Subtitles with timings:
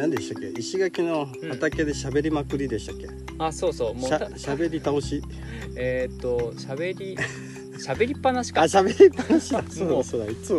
[0.00, 0.48] 何でしたっけ？
[0.58, 3.06] 石垣の畑で喋りまくりでしたっけ、
[3.38, 3.94] あそうそう。
[3.94, 5.22] もうしゃた喋り倒し。
[5.76, 7.16] えーっと喋り
[7.80, 9.52] 喋りっぱなしあか喋りっぱなし。
[9.52, 10.26] だそうだそうだ。
[10.30, 10.52] いつ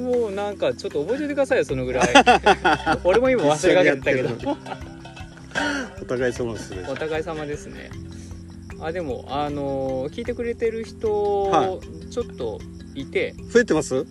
[0.00, 0.10] も。
[0.10, 2.06] もうなんかちょっと覚えておいてくださいよそのぐらい。
[3.04, 4.28] 俺も今忘れかけてたけど。
[4.28, 6.86] 一緒にやってるお互い様ですね。
[6.88, 7.90] お互い様ですね。
[8.80, 11.78] あでもあのー聞いてくれてる人、は
[12.10, 12.60] ちょっと
[12.94, 13.34] いて。
[13.52, 14.06] 増えてます？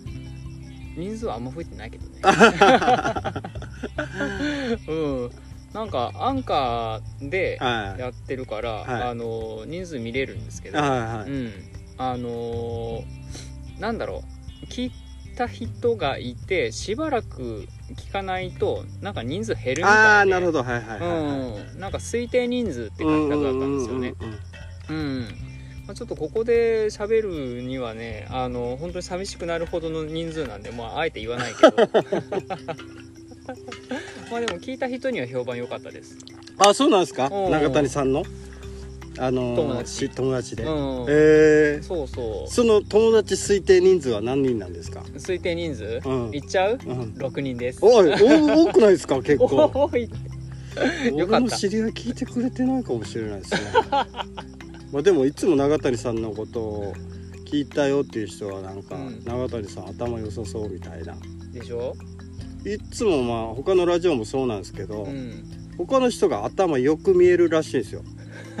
[0.96, 2.20] 人数はあんま増えてないけどね。
[4.88, 5.30] うん。
[5.72, 9.02] なんかアンカーではいやってるから、はい。
[9.02, 11.52] あのー人数見れるんですけど、はいはいうん。
[11.98, 14.22] あのーなんだろ
[14.62, 14.66] う。
[14.66, 14.92] 聞い
[15.36, 17.66] た人がいてしばらく
[17.96, 19.84] 聞かないとなんか人数減るみたいで。
[19.86, 20.62] ああなるほど。
[20.62, 21.10] はいはいはいはい。
[21.72, 24.14] うん、なんか推定人数って書いてあったんですよね。
[24.88, 25.28] うん、
[25.90, 31.72] まあ、ちょっとここで喋るにはねあの本当に寂しくなるほどの人数なんでまああえて言わないけど。
[34.30, 36.16] まあでも聞いた人には評判良かったです。
[36.58, 37.28] あそうなんですか？
[37.32, 37.50] うん。
[37.50, 38.22] 中谷さんの？
[39.18, 39.92] あのー友達。
[39.92, 40.70] し友達で、うん、
[41.08, 42.48] えー、そうそう。
[42.48, 45.00] その友達推定人数は何人なんですか？
[45.16, 46.30] 推定人数、うん。
[46.32, 46.78] いっちゃう？
[46.86, 47.14] うん。
[47.18, 47.80] 6人です。
[47.82, 49.16] おいお多くないですか？
[49.24, 49.56] 結構。
[49.56, 49.98] よかった。
[51.24, 53.60] 俺の知り合い聞いてくれてないかもしれないですね
[54.92, 56.94] まあでもいつも永谷さんのことを
[57.46, 59.24] 聞いたよっていう人はなんか、うん。
[59.24, 61.14] 永谷さん頭良さそうみたいな。
[61.52, 61.94] でしょ？
[62.64, 65.44] いつもまあ他のラジオもそうなんですけど、うん。
[65.78, 68.02] 他の人が頭よく見えるらしいんですよ。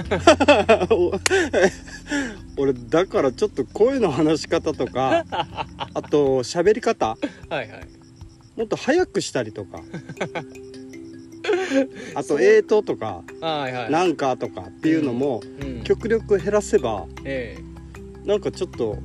[2.56, 7.16] 俺だからちょっと声の話し方とか あと喋り方？
[7.48, 7.68] はいはい。
[8.56, 9.80] もっと早くしたりとか
[12.14, 13.90] あと「えーと」とかはいは「い。
[13.90, 17.56] なんか」とかっていうのもうん極力減らせばえ
[18.24, 18.98] なんかちょっと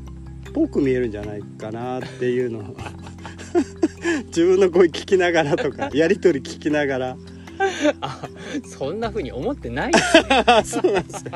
[0.53, 2.63] ぽく見えるんじゃないかなっていうのを
[4.27, 7.17] 自分の声聞きながらとか やり取り聞きながら。
[7.57, 8.27] えあ
[8.65, 9.91] そんな風に思ってない。
[9.93, 11.31] ですねそうなんですよ。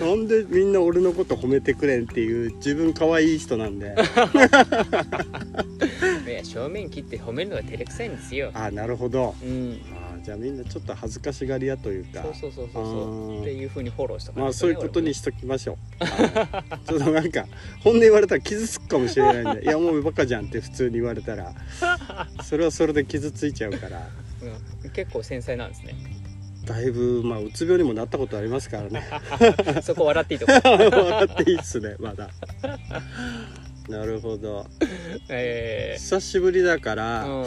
[0.00, 3.94] なんでみんな俺のこと褒めてくれんっていう自分可愛い人なんで
[6.40, 8.50] いや正面切って褒めるのが照れくさいんですよ。
[8.54, 9.34] ああなるほど。
[9.42, 9.80] うん。
[9.92, 12.22] あーじゃあみんなちょっと恥ずかしがり屋というか。
[12.22, 13.40] そうそうそうそうう。
[13.40, 16.04] っていう風にフォローしたまあそういうことにしときましょう。
[16.04, 17.46] はいちょっとなんか
[17.82, 21.52] 本音言われたら傷つくかもしれないんで「いやもうバカじゃん」って普通に言われたら。
[22.42, 24.08] それはそれで傷ついちゃうから。
[24.82, 25.94] うん、結構繊細なんですね。
[26.64, 29.02] だいぶまあうつ病にもなったことありますからね。
[29.82, 30.52] そこ笑っていいとこ。
[30.52, 32.30] 笑っていいっすねまだ
[33.90, 34.66] なるほど。
[35.28, 37.46] え久しぶりだから、ー、うん。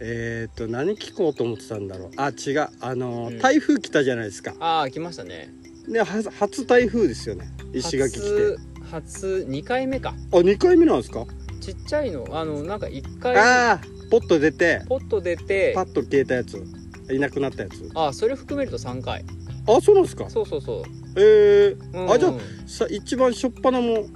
[0.00, 2.10] えっ、と何聞こうと思ってたんだろう。
[2.16, 2.68] あ違う。
[2.80, 3.38] あの、うん。
[3.38, 4.54] 台風来たじゃないですか。
[4.60, 5.48] ああ来ましたね。
[5.88, 7.48] では初台風ですよね。
[7.72, 8.20] 石垣来て。
[8.20, 8.58] 初
[8.90, 10.14] 初2回目か。
[10.32, 11.26] あ二2回目なんですか？
[11.60, 12.26] ちっちゃいの。
[12.32, 13.36] あのなんか1回。
[13.36, 14.82] ああポッと出て。
[14.88, 15.72] ポッと出て。
[15.74, 16.62] パッと消えたやつ。
[17.10, 17.88] いなくなったやつ。
[17.94, 19.24] あそれ含めると3回。
[19.68, 20.28] あそうなんですか？
[20.30, 20.82] そうそうそう、
[21.16, 21.92] えー。
[21.94, 22.34] うんあじゃあ
[22.66, 24.06] さ一番しょっぱなも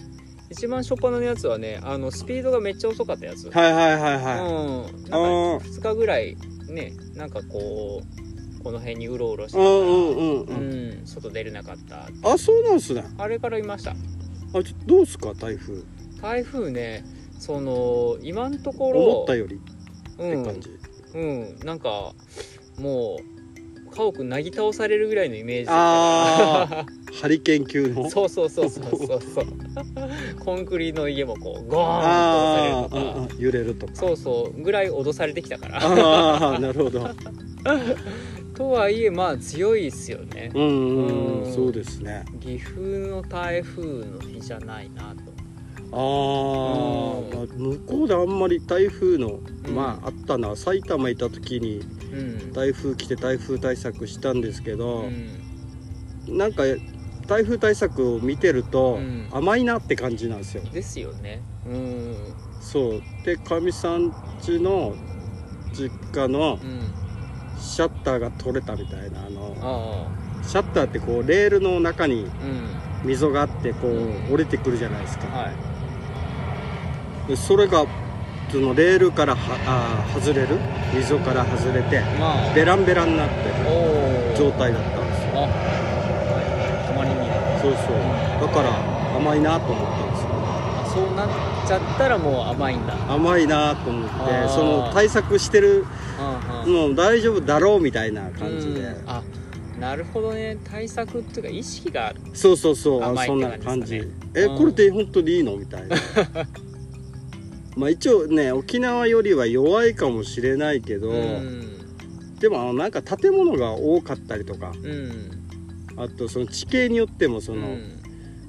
[0.51, 5.03] 一番初っ端のやつはねあのスピードがめっちゃ遅かったやつ、はいはいはいはい、うん。
[5.03, 5.59] なんかあー。
[5.61, 6.37] 2日ぐらい
[6.69, 11.01] ねなんかこうこの辺にうろうろしてうたからんうん。
[11.01, 12.09] うん外出れなかった。
[12.29, 13.05] あそうなんですね。
[13.17, 13.93] あれからいました。
[13.93, 13.95] あ
[14.65, 15.83] ちょどうすか台風。
[16.21, 17.05] 台風ね
[17.39, 19.57] その今のとこ思ろったより。
[19.57, 19.59] っ
[20.19, 20.45] うん。
[20.45, 20.71] て感じ、
[21.15, 21.59] うん。
[21.65, 22.13] なんか
[22.79, 26.77] もう家屋なぎ倒されるぐらいのイメージだあった。
[26.85, 28.05] か ハリケーン級の。
[28.05, 29.21] らそうそうそうそうそう。
[29.23, 29.47] そう
[30.45, 33.35] コンクリの家もこうゴーンとあ倒されるとか。
[33.39, 33.95] 揺れるとか。
[33.95, 35.79] そうそうぐらい脅されてきたから。
[35.83, 37.09] ああなるほど。
[38.55, 40.51] とはいえまあ強いですよね。
[40.55, 42.25] うんうんうんそうですね。
[42.41, 45.33] 岐阜の台風の日じゃないなと。
[45.93, 49.75] あー、まあ向こうであんまり台風の、うん。
[49.75, 50.55] まああったな。
[50.57, 51.81] 埼玉いた時に
[52.13, 52.53] うん。
[52.53, 56.37] 台風来て台風対策したんですけうど、ん。
[56.39, 56.63] なんか
[57.31, 59.29] 台風対策を見てると、うん。
[59.31, 60.63] 甘いなって感じなんですよ。
[60.65, 61.41] ですよね。
[61.65, 62.17] うん。
[62.61, 63.03] そう。
[63.25, 64.13] でかみさん
[64.43, 64.95] 家の
[65.73, 66.93] 実家のうん。
[67.57, 72.27] シャッターが取れたみたいなあのあシャッターってこうレールの中に
[73.05, 74.33] 溝があってこううん。
[74.33, 75.51] 降りてくるじゃないですか、は
[77.27, 77.29] い。
[77.29, 77.85] でそれが
[78.51, 80.59] そのレールからはあー外れる？
[80.95, 82.55] 溝から外れてまあ。
[82.55, 83.55] ベランベラになってる
[84.37, 85.80] 状態だったんですよ
[87.61, 88.47] そうそう。
[88.47, 90.29] だから甘いなと思ったんですよ。
[90.33, 91.29] あそうなっ
[91.69, 93.13] ちゃったらもう甘いんだ。
[93.13, 95.85] 甘いなと思ってその対策してる
[96.65, 96.89] うんうん。
[96.89, 98.81] もう大丈夫だろうみたいな感じで。
[98.81, 99.05] うん。
[99.07, 99.23] あ
[99.79, 100.59] なるほどね。
[100.65, 103.03] 対策っていうか意識があるそうそうそう。
[103.03, 104.03] あ甘いそんな感感じ。
[104.35, 104.59] えうん。
[104.59, 105.97] これで本当にいいのみたいな。
[107.77, 111.71] まあ一応ね沖縄よりは弱いかもしれないけど、うん。
[112.41, 115.40] でもあのなんか建物が多かったりとかうん
[115.97, 117.97] あとその地形によってもそのうん。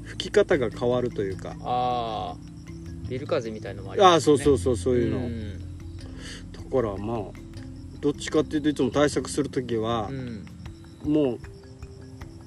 [0.04, 2.38] 吹き方が変わるというか、ああ
[3.10, 4.38] ビル風みたいのもありああますね。
[4.38, 5.60] そうそうそうそういうの、ん。
[6.52, 7.18] だからまあ
[8.02, 10.46] どっちかっていうといつも対策する時はう、ん。
[11.06, 11.40] もう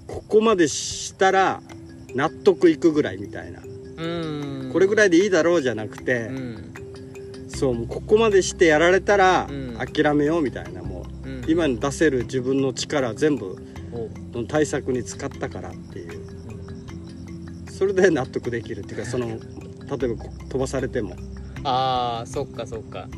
[0.07, 1.63] ここまでしたら
[2.15, 3.63] 納得いくぐらいみたいな、
[3.97, 4.71] うん。
[4.73, 6.75] これぐらいでいいだろうじゃなくて、うん。
[7.49, 9.79] そうもうここまでしてやられたらうん。
[9.79, 11.29] 諦めようみたいなもう。
[11.29, 11.45] うん。
[11.49, 13.57] 今に出せる自分の力全部
[13.93, 14.11] おう
[14.41, 16.23] の対策に使ったからっていう。
[17.71, 19.39] それで納得できるっていうかその例え
[19.87, 19.97] ば
[20.49, 21.17] 飛ばされても。
[21.65, 23.09] ああそっかそっか。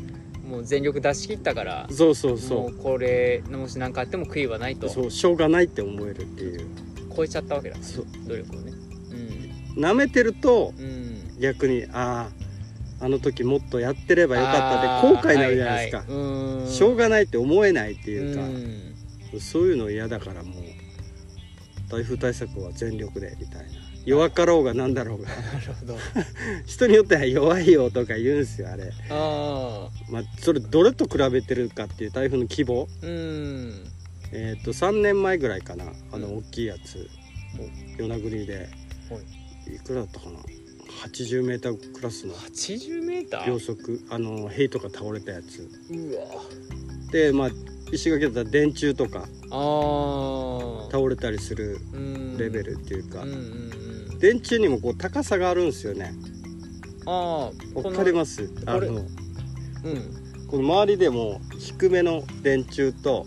[0.43, 4.89] もう全力出し切ったからそうそうそもうこれもし何かあっても悔いはないうと。
[4.89, 6.67] そうしょうがないって思えるっていう。
[7.15, 8.05] 超えちゃったわけだそう。
[8.27, 8.71] 努力をね。
[9.75, 10.85] 舐めてるとうん。
[10.85, 11.07] うん
[11.39, 12.29] 逆にあ
[12.99, 16.17] ああの時もっとやってればよかったって後悔になるじゃないですか、はいはい。
[16.17, 16.67] うん。
[16.67, 19.39] しょうがないって思えないっていうか、ん。
[19.39, 20.63] そういうの嫌だからもう
[21.89, 23.87] 台風対策は全力でみたいな。
[24.05, 25.27] 弱かろうがなんだろうが。
[25.27, 25.97] なるほど。
[26.65, 28.91] 人によっては弱いよとか言うんですよあれ。
[29.09, 32.87] あまあそれどれと比べてるかっていう台風の規模。
[33.03, 33.83] あうん。
[34.31, 35.85] えっ、と3年前ぐらいかな。
[36.11, 36.37] あのうん。
[36.37, 37.09] 大きいやつ
[37.97, 38.69] 与那国で。
[39.73, 39.79] い。
[39.79, 40.39] くらだったかな
[41.03, 43.45] ？80m クラスの 80m?
[43.45, 44.01] 秒速。
[44.09, 45.69] あの塀とか倒れたやつ。
[45.89, 46.23] うわ。
[47.11, 47.51] でまあ
[47.91, 49.23] 石垣だったら電柱とかあ
[50.87, 51.79] あ倒れたりする
[52.37, 53.39] レベルルっていうか、うんうんう
[54.15, 54.19] ん。
[54.19, 56.13] 電柱にもこう高さがあるんですよね。
[57.05, 58.51] ああわかります？
[58.65, 59.05] あのうん。
[60.47, 63.25] この周りでも低めの電柱と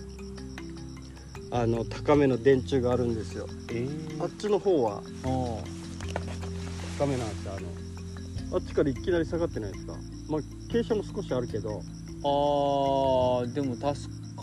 [1.50, 3.46] あの高めの電柱があるんですよ。
[3.72, 3.88] え
[4.20, 5.62] あっちの方はあ
[6.98, 8.58] 高めなんですよあの。
[8.58, 9.94] あっちからいきなり下がってないですか？
[10.28, 11.82] まあ傾斜も少しあるけど。
[12.22, 13.96] あーでも確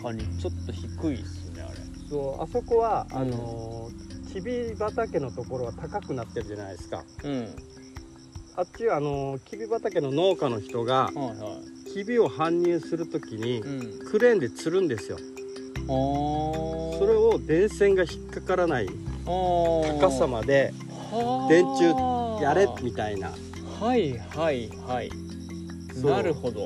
[0.08, 1.78] かにちょっと低いっすねあれ。
[2.10, 3.90] そうあそこはうんあの
[4.32, 7.04] きび畑のところは高くなってるじゃないですか。
[7.24, 7.56] うん。
[8.56, 11.34] あっちはあのきび畑の農家の人がはいは
[11.88, 11.92] い。
[11.92, 14.06] きびを搬入するときにうん。
[14.06, 15.18] クレーンで吊るんですよ。
[15.88, 18.90] それを電線が引っかからない
[19.26, 20.74] 高高さまで
[21.48, 23.32] 電柱やれみたいな。
[23.80, 25.12] はいはいはい。
[26.04, 26.66] なるほど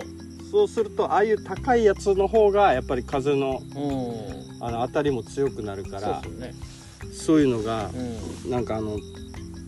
[0.52, 4.64] そうするとああいう高いやつの方がやっぱり風のうん。
[4.64, 6.22] あの当たりも強くなるかそうら
[7.12, 7.90] そういうのが
[8.46, 8.52] うん。
[8.52, 9.00] なんかあの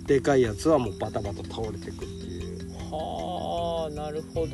[0.06, 2.69] でかいやつはもうバタバタ倒れてくっていう。
[2.91, 4.50] はあなるほど。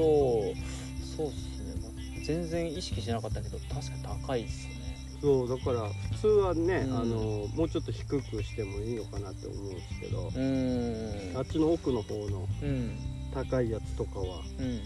[1.17, 2.23] そうっすね。
[2.23, 4.73] 全然意識しなかったけど確かに高いっすね。
[5.21, 6.97] そうだから普通はね、うん。
[6.97, 11.37] あのもうちょっと低くしてもいいのかなって思うんですけど、うん。
[11.37, 12.97] あっちの奥の方のうん。
[13.33, 14.79] 高いやつとかはうん。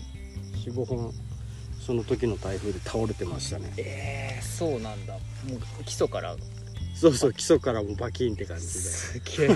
[0.71, 1.11] 45本
[1.85, 3.73] その時の台風で倒れてましたね。
[3.75, 5.13] えー、そうなんだ。
[5.13, 5.19] も
[5.81, 6.37] う基礎から。
[6.95, 9.47] そうそう基礎からもうバキンって感じすげえ。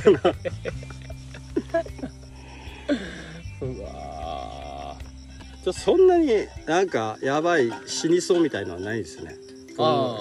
[3.61, 6.27] うわでじゃそんなに
[6.65, 9.35] なんかやばい死にそうみたいのはないですね。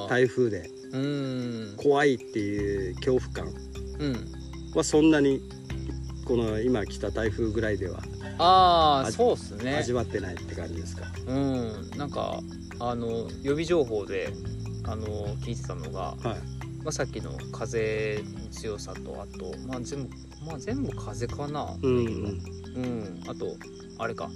[0.09, 0.71] 台風で。
[0.93, 1.77] ーうん。
[1.77, 3.53] 怖いっていう恐怖感。
[3.99, 4.33] うん。
[4.75, 5.41] はそんなに
[6.27, 8.01] この今来た台風ぐらいでは
[8.39, 9.77] あああそうっすね。
[9.77, 11.91] 味わってないって感じですか、うん。
[11.97, 12.41] なんか
[12.81, 14.33] あの予備情報で
[14.85, 15.07] あの
[15.37, 16.23] 聞いてたのが、はい。
[16.83, 20.11] まあ、さっきの風の強さとあと、まあ、全部
[20.45, 21.77] まあ全部風かな。
[21.81, 22.43] うんうん。
[22.75, 23.23] うん。
[23.29, 23.57] あと
[23.99, 24.29] あれか。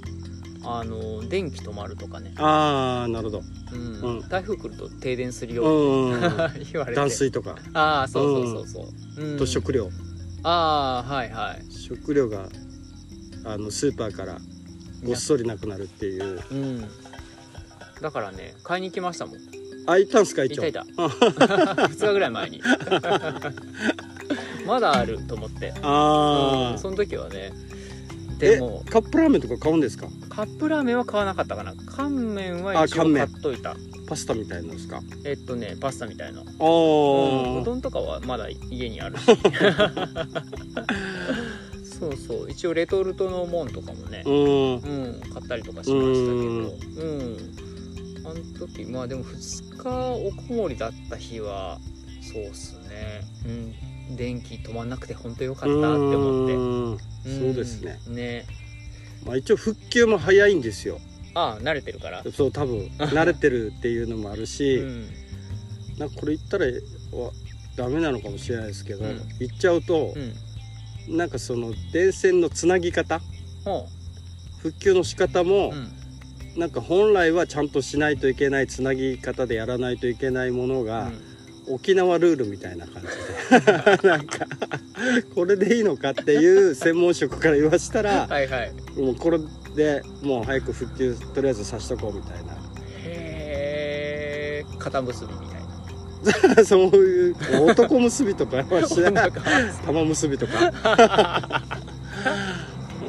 [0.63, 3.43] あの電気止まるとかね、ああなるほど。
[3.73, 4.19] うん。
[4.19, 4.29] うん。
[4.29, 5.71] 台風来ると停電するうよんう
[6.11, 6.21] んうん。
[6.71, 6.95] 言われて。
[6.97, 7.57] 断水とか。
[7.73, 9.39] ああそうそうそうそう、うん。
[9.39, 9.91] と食料
[10.43, 11.73] ああはいはい。
[11.73, 12.49] 食料が
[13.45, 14.39] あのスーパーから
[15.05, 16.43] ごっそりなくなるっていう。
[16.51, 16.89] うん。
[18.01, 19.37] だからね買いに行きましたもん。
[19.87, 20.63] あ行ったんすかい一応？
[20.63, 20.81] たいた。
[20.83, 22.63] 2 日ぐらい前に。
[24.67, 25.73] まだあると思って。
[25.83, 27.70] あうんその時はねえ
[28.41, 30.09] でもカップラーメンとか買うんですか？
[30.29, 31.75] カップラーメンは買わなかったかな。
[31.87, 33.77] 乾麺は一応買っといた。
[34.07, 35.01] パスタみたいなんですか？
[35.25, 36.47] えっとねパスタみたいな、あう
[37.65, 39.27] どんとかはまだ家にあるし。
[42.01, 42.51] そうそう。
[42.51, 44.23] 一応レトルトのもんとかもね。
[44.27, 44.75] うん。
[44.77, 47.07] うん買ったりとかしましたけど。
[47.07, 47.37] うん。
[48.25, 51.79] あの時まあでも2日おこもりだった日は
[52.23, 53.23] そうっすね。
[53.47, 53.75] うん
[54.17, 56.55] 電気止まんなくて本当よかったって思って。
[56.55, 56.93] うん。
[56.95, 56.99] ん。
[56.99, 57.99] そうですね。
[58.09, 58.47] ね。
[59.25, 61.01] まあ一応復旧も早いんですよ。
[61.35, 62.25] ああ慣れてるから。
[62.33, 62.87] そう多分。
[62.99, 65.09] 慣れてるっていうのもあるし、うん。
[65.99, 67.33] なんかこれ言ったらは
[67.77, 69.21] ダメなのかもしれないですけど、うん。
[69.39, 70.15] 言っちゃうと
[71.09, 71.17] う、ん。
[71.17, 73.21] なんかその電線のつなぎ方
[73.65, 73.89] ほ
[74.59, 76.01] 復旧の仕方もううん。
[76.57, 81.13] なんか本来はちゃんとしないといけないつなぎ方でやらないといけないものが、
[81.71, 83.09] 沖縄ルールみたいな感じ
[83.99, 84.09] で。
[84.09, 84.47] なんか
[85.35, 88.73] これでいいのかっていう専門職から言わしたら はいはい。
[88.97, 89.39] もうこれ
[89.75, 92.53] でもう早く復旧とりあえずさしとこうみたいな。
[93.05, 95.45] へえ肩結びみた
[96.53, 96.65] いな。
[96.67, 97.37] そういう
[97.71, 99.33] 男結びとかはしなない。
[99.87, 101.63] 玉結びとか。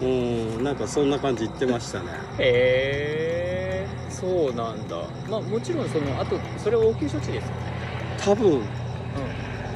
[0.01, 2.06] うんなんかそんな感じ言ってましたね。
[2.39, 4.98] へえそうなんだ。
[5.30, 7.71] まあもちろんそのあとそれは応急処置ですよね
[8.24, 8.51] 多分。
[8.51, 8.62] うん。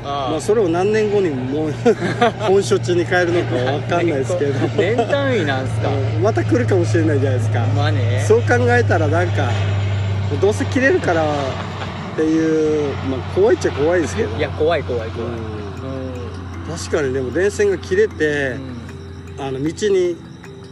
[0.07, 1.71] あまあそれを何年後にもう
[2.47, 4.53] 本処置に変えるのかわかんないですけど。
[4.77, 5.89] 年単位なんすか？
[5.89, 6.21] うん。
[6.23, 7.59] また来るかもしれないじゃないですか。
[7.75, 8.23] まあね。
[8.27, 9.49] そう考えたらなんか
[10.41, 11.27] どうせ切れるからっ
[12.15, 14.37] ていうまあ怖いっちゃ怖いですけど。
[14.37, 15.29] いや怖い怖い怖い。
[15.29, 15.35] うん。
[15.35, 16.77] うん。
[16.77, 18.55] 確かにでも電線が切れて
[19.39, 19.43] う、ん。
[19.43, 20.15] あの道に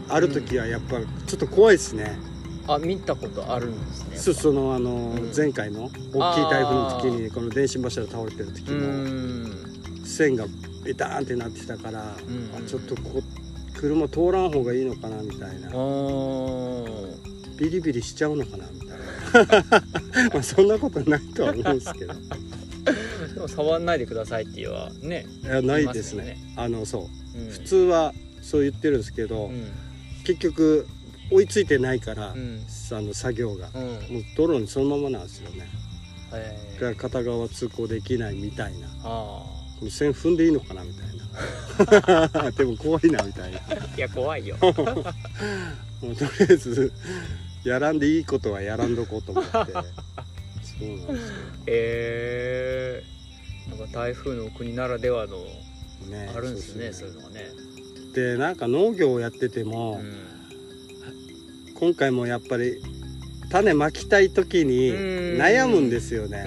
[0.10, 2.20] ある時はやっぱちょっと怖いですね、
[2.68, 5.32] あ見たことあるんですねそそのあの、うん。
[5.36, 6.00] 前回の大きい
[6.50, 10.06] 台風の時にこの電信柱倒れてる時うも、ん。
[10.06, 10.46] 線が
[10.84, 12.52] ベターンってなってたから、うん。
[12.56, 13.22] あちょっとこ
[13.74, 15.70] 車通らん方がいいのかなみたいな。
[17.58, 19.64] ビリビリしちゃうのかなみたいな。
[20.34, 22.14] まあそんなことないとは思うんですけど。
[23.34, 26.38] でも触んないでくださいっていうはね、いやないですね。
[26.56, 27.40] 言いあのそう。
[27.40, 29.72] うん、普通はそう言ってるんですけど、うん。
[30.24, 30.88] 結局
[31.32, 32.62] 追いついてないから、うん
[32.98, 33.82] あの作業が、うん。
[33.82, 35.68] もう道路にそのままなんですよね。
[36.34, 38.88] へだから片側通行できないみたいな。
[39.04, 39.10] あ
[39.82, 41.08] もう線踏んでいいのかなみたい
[42.42, 42.52] な。
[42.52, 43.60] でも怖いなみたいな。
[43.70, 44.58] あいや怖いよ。
[46.02, 46.92] もうとりあえず
[47.64, 49.52] やらんでいいことはやらんどこうと思って。
[49.52, 51.16] そうなんですよ。
[51.68, 53.04] え。
[53.68, 55.38] ー、なんか台風の国ならではの
[56.10, 57.10] ねあるんですねそですそう。
[57.10, 57.52] ういうのはね。
[58.14, 60.33] でなんか農業をやってても、うん
[61.76, 62.82] 今回もやっぱり
[63.50, 65.38] 種まきたい時にうん。
[65.38, 66.46] 悩むんですよね、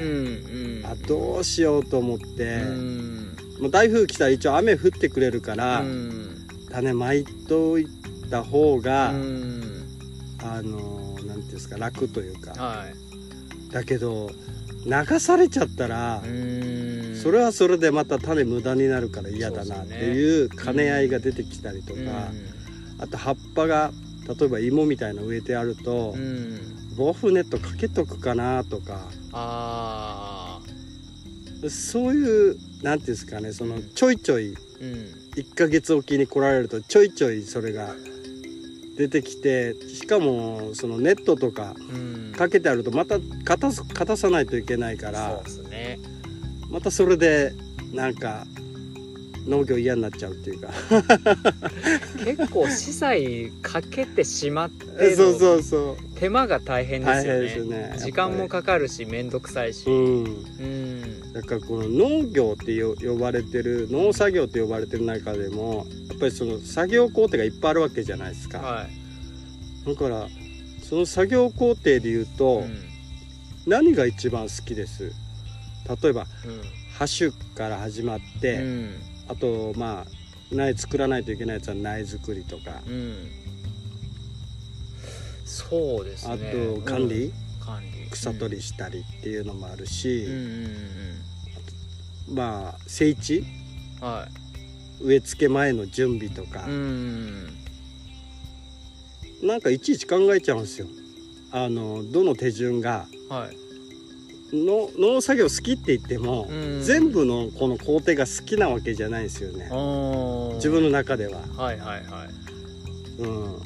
[0.84, 3.36] あどうしようと思って、うん。
[3.60, 6.46] もう台風来たら一応雨降ってくれるから、うん。
[6.70, 7.86] 種まいとい
[8.30, 9.86] た方が、うん。
[10.42, 12.52] あのなんていうんですか楽というか。
[12.52, 13.72] はい。
[13.72, 14.30] だけど
[14.84, 17.20] 流されちゃったら、うん。
[17.20, 22.00] それはそれでまた種無駄になるから嫌だなっていう兼ね合いが出てきたりとか、
[22.98, 23.90] あと葉っぱが
[24.26, 26.60] 例えば芋みたいなの植えてあるとうん、うん、
[26.96, 29.08] 防風ネットかけとくかなとか。
[29.32, 30.76] ああ
[31.70, 34.56] そういうなんていうんですかねそのちょいちょいうん。
[35.36, 37.94] 1ヶ月おきに来られるとちょいちょいそれが
[38.96, 42.32] 出てきてしかもそのネットとかうん。
[42.36, 45.98] かけてあるとまた片す片さないといけないからね。
[46.70, 47.52] またそれで
[47.92, 48.46] なんか
[49.46, 50.70] 農業嫌になっちゃうっていうか。
[52.24, 55.96] 結構資材かけてしまってそうのそうそう。
[56.18, 57.48] 手間が大変ですよね。
[57.50, 57.94] すよね。
[57.98, 59.88] 時間もかかるし面倒くさいし。
[59.88, 60.24] うん。
[60.24, 61.32] うん。
[61.32, 70.28] だからこの農業ってよ呼ばれてる農作業って呼ばれてる中でもやっぱりその作業工程がいっぱいあるわけじゃないですか、はい、だから
[70.82, 72.82] その作業工程で言うと、うん。
[73.66, 75.12] 何が一番好きです？
[76.02, 76.26] 例えばうん。
[76.98, 78.94] ハ種から始まって、うん
[79.28, 80.06] あとまあ
[80.54, 83.30] 苗作らないといけないやつは苗作りとか、うん。
[85.44, 86.34] そうですね。
[86.34, 87.32] あと管理、うん。
[87.60, 88.10] 管理。
[88.10, 90.24] 草取りしたりっていうのもあるし。
[90.24, 90.68] うん、うんう
[92.32, 93.38] んまあ整地？
[93.38, 94.28] うんは
[95.00, 96.66] 植え付け前の準備とか。
[96.66, 97.46] い、うん。
[99.42, 100.86] なんかいちいち考えちゃうんですよ。
[101.52, 103.65] あのどの手順がはい
[104.52, 106.82] の農作業好きって言っても、うん。
[106.82, 109.64] 全部のこの工程が好きなわけじゃないですよね。
[110.56, 113.22] 自分の中では、はいはいはい。
[113.22, 113.60] うん、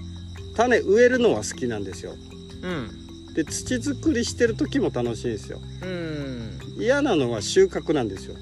[0.54, 2.14] 種植えるのは好きなんですよ。
[2.62, 3.34] うん。
[3.34, 5.60] で土作りしてる時も楽しいんですよ。
[5.82, 8.36] うん嫌なのは収穫なんですよ。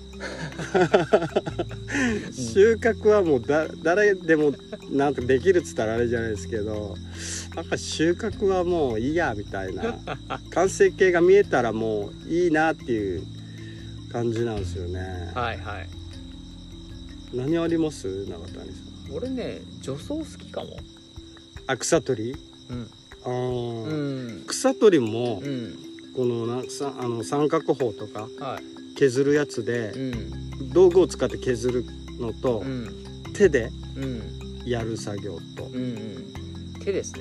[2.33, 4.53] 収穫はもうだ誰でも
[4.91, 6.97] なんとできるっつったらあれじゃないですけど
[7.55, 9.99] なんか収穫はもういいやみたいな。
[10.51, 13.23] 完成形が見えたらもういいなっていう
[14.13, 15.89] 感じなんですよね、はいはい。
[17.35, 18.27] 何あります？
[18.27, 19.15] 永谷さん。
[19.15, 20.77] 俺ね女装好きかも。
[21.67, 22.37] あ草取り？
[22.71, 22.91] うん。
[23.25, 23.93] あー、う
[24.41, 25.79] ん草取りもうん
[26.19, 28.97] このなさあの三角砲とかはい。
[28.97, 29.99] 削るやつでう
[30.65, 30.71] ん。
[30.73, 31.85] 道具を使って削る
[32.19, 32.89] のと、うん。
[33.35, 34.23] 手でうん。
[34.67, 36.35] やる作業と、うんうん。
[36.85, 37.21] 手ですね。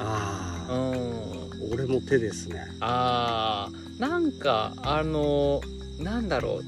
[0.00, 1.72] ああうん。
[1.72, 2.66] 俺も手ですね。
[2.80, 4.00] あー。
[4.00, 5.60] なんかあの
[6.00, 6.62] なんだろ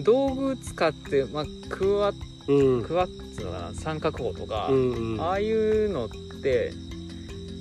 [0.00, 0.02] う。
[0.02, 2.12] 道具使って、まあ、クワ
[2.48, 2.82] うん。
[2.82, 3.70] クワッツな。
[3.74, 5.20] 三角砲とか、うんうん。
[5.20, 6.08] ああいうのっ
[6.42, 6.72] て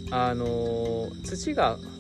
[0.10, 1.93] あのー土がふ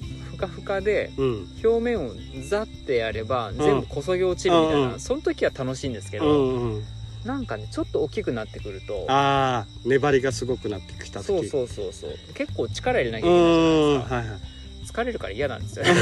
[0.45, 1.47] かふかでうん。
[1.63, 2.11] 表面を
[2.47, 4.99] ザッてやれば全部こそぎ落ちるみたいな、うん。
[4.99, 6.83] その時は楽しいんですけうど、んうん。
[7.25, 11.25] なんかねちょっと大きくなってくるとああ粘りがすごくなってきた時。
[11.25, 12.11] そうそうそうそう。
[12.33, 14.15] 結構力入れなきゃういけないじゃないんですか。
[14.15, 14.39] はいはい。
[14.83, 15.85] 疲れるから嫌なんですよ。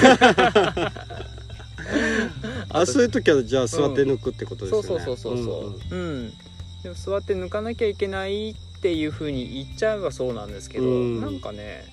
[2.70, 4.88] あそういう時はじゃあ座って抜くってことですよね。
[4.88, 5.96] そうそうそうそうそう。
[5.96, 6.34] うん、
[6.84, 11.22] でも座って抜かなきゃいけないっていう風に言っちゃえばそうなんですけど、うん。
[11.22, 11.84] なんかね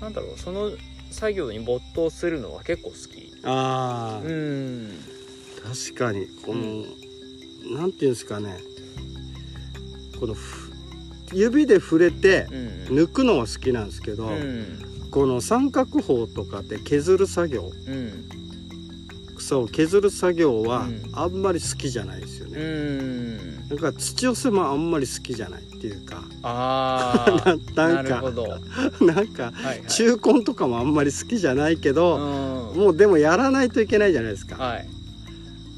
[0.00, 0.70] なんだろうその
[1.10, 3.32] 作業に没頭するのは結構好き。
[3.44, 4.98] ああ、うん。
[5.62, 6.84] 確かにこの、
[7.76, 8.58] なんていうんですかね。
[10.18, 10.68] このふ
[11.32, 12.46] 指で触れて
[12.88, 15.08] うん抜くのは好きなんですけど、うん。
[15.10, 18.28] この三角砲とかで削る作業うん。
[19.36, 21.02] 草を削る作業はうん。
[21.12, 23.68] あんまり好きじゃないですようね、ん。
[23.68, 26.22] なんか土寄せもあんまり好きじゃないっていうか。
[26.42, 28.22] ああな なんか。
[29.00, 32.80] な んかはい、中根とかもあんまり好きじゃないけど、うん。
[32.80, 34.88] もうでもやらないといけないじゃないですか、はい。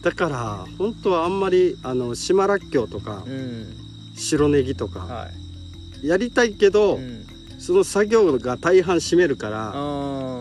[0.02, 3.66] だから本当はあんまりあの島らっきょうとかうん。
[4.16, 5.28] 白ネギとかは
[6.02, 6.06] い。
[6.06, 7.26] やりたいけど、うん。
[7.58, 10.40] その作業が大半占めるからあ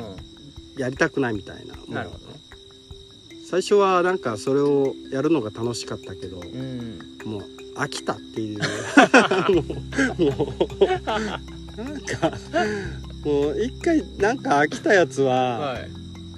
[0.77, 1.75] やりたくないみたいな。
[1.75, 2.27] ーなるほど。
[2.27, 2.28] ね
[3.49, 7.43] 最初はなんかそれをやるのが楽しかったけど、うんもう
[7.75, 8.59] 飽きたっていう。
[8.59, 8.65] も
[10.19, 10.85] うもう
[11.81, 12.31] なんか
[13.25, 15.89] もう一回なんか飽きたやつははい。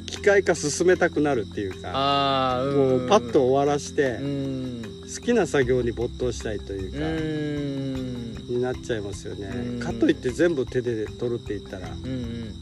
[0.06, 4.82] 機械化進めたくなるっていうか、もうパッと終わらしてうん。
[5.13, 7.00] 好きな作業に没頭したいといううか、
[8.51, 8.56] ん。
[8.56, 9.80] になっちゃいますよね、うん。
[9.80, 12.53] かといって全部手で取るって言ったらうん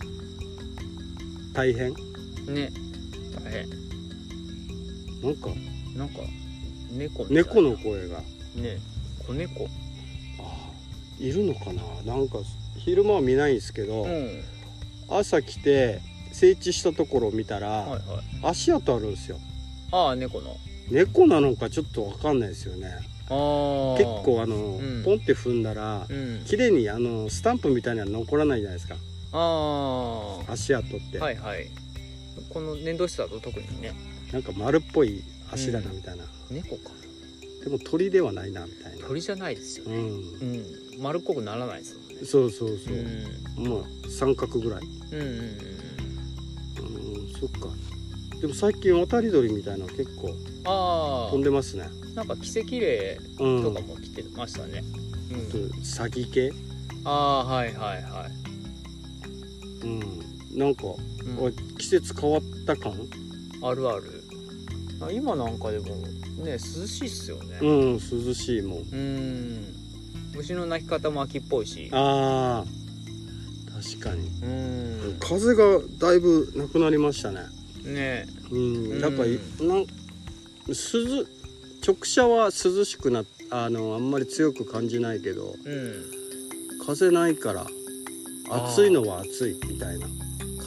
[1.54, 1.94] 大変？
[2.48, 2.72] うんね。
[3.44, 3.89] 大変
[5.22, 5.50] なんか
[5.96, 6.20] なんか
[6.92, 7.44] 猫みたいな。
[7.44, 8.20] 猫の声が。
[8.56, 8.78] ね
[9.26, 9.68] 子猫。
[10.40, 11.84] あーいるのかな？
[12.06, 12.38] なんか
[12.78, 14.42] 昼間は見ないんですけど、うん。
[15.10, 18.02] 朝来て整地したところを見たら、はいはい。
[18.44, 19.38] 足跡あるんですよ。
[19.92, 20.56] ああ猫の。
[20.90, 22.88] 猫なのかちょっとわかんないですよね。
[22.88, 23.98] ああ。
[23.98, 25.04] 結構あの、ん。
[25.04, 26.44] ポンって踏んだらうん。
[26.46, 28.96] 綺麗にあのスタンプみたいなの残らないじゃないですか。
[29.32, 31.68] あ足跡って、あはいはい。
[32.50, 33.94] この粘土質だと特にね
[34.32, 36.92] なんか丸っぽい足だなみたいな、猫か。
[37.64, 39.08] でも鳥ではないなみたいな。
[39.08, 39.96] 鳥じゃないですよね。
[39.96, 40.04] うん。
[40.04, 41.02] うん。
[41.02, 42.16] 丸っこくならないですもんね。
[42.26, 42.94] そうそうそう。
[42.94, 43.68] う、ん。
[43.68, 44.84] まあ三角ぐらい。
[45.12, 45.36] うんうんうん。
[47.24, 47.70] うんそっか。
[48.40, 51.84] でも最近渡り鳥みたいなの結構あ飛んでますね。
[51.84, 54.82] あなんか奇跡霊うんとかも来てましたね、
[55.32, 56.54] あとうん、詐欺系。
[57.04, 58.28] ああはいはいは
[59.84, 60.00] い、うん。
[60.58, 60.84] なんか、
[61.42, 61.78] うん。
[61.78, 62.94] 季節変わった感？
[63.62, 64.04] あるある。
[64.04, 64.19] あ
[65.12, 65.86] 今なんかでも
[66.44, 67.60] ね涼しいっすよね。
[67.62, 68.80] うん涼しいもん。
[68.80, 69.66] うん。
[70.36, 71.90] 虫の鳴き方も秋っぽいし。
[71.92, 74.28] あー確かに。
[74.44, 75.18] うん。
[75.20, 77.42] 風がだいぶなくなりましたね。
[77.84, 78.26] ね。
[78.52, 79.68] うんなんかいうん。
[79.68, 79.86] なん
[80.68, 81.26] 涼
[81.86, 86.86] 直射は涼しくなあのあんまり強く感じないけどうん。
[86.86, 87.66] 風ないから
[88.50, 90.08] 暑いのは暑いみたいな。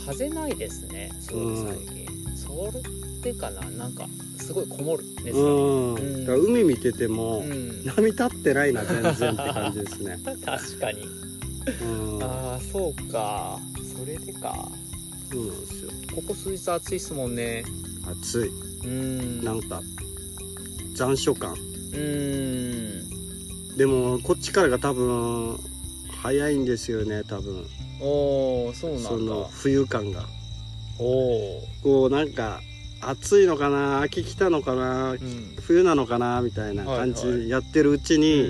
[0.06, 4.06] 風ないですねすごく最近、それでかななんか
[4.38, 6.20] すごいこもる熱がうん、うん。
[6.26, 7.84] だから海見てても、うん。
[7.84, 11.02] 波立ってないな全然って感じですね、 確かに。
[11.80, 13.58] うん、ああそうか。
[13.96, 14.68] それでか。
[15.30, 15.90] そうなんですよ。
[16.14, 17.64] ここ数日暑いっすもんね。
[18.04, 18.86] 暑い。
[18.86, 19.44] うん。
[19.44, 19.80] なんか
[20.96, 21.54] 残暑感。
[21.94, 23.08] うん。
[23.76, 25.58] でもこっちからが多分
[26.22, 27.64] 早いんですよね多分。
[28.00, 29.32] おおそうなそんだ。
[29.32, 30.26] の冬感が。
[30.98, 32.60] おおこうなんか
[33.02, 35.56] 暑いのかな秋来たのかなうん。
[35.60, 38.42] 冬なのかなみたいな感じやってるうちうに、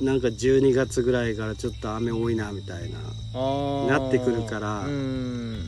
[0.00, 0.04] ん。
[0.04, 2.98] なんか12月ぐらいからちょっと雨多いなみたいな
[3.86, 4.80] なってくるから。
[4.86, 5.60] うん。